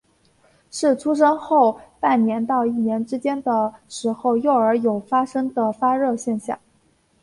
[0.71, 6.57] 是出生后半年到一年之间的时候幼儿有发生的发热现象。